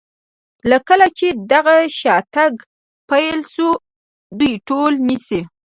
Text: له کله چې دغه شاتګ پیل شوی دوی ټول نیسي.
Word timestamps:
له 0.69 0.77
کله 0.87 1.07
چې 1.17 1.27
دغه 1.51 1.75
شاتګ 1.99 2.53
پیل 3.09 3.39
شوی 3.53 3.79
دوی 4.39 4.53
ټول 4.67 4.91
نیسي. 5.07 5.41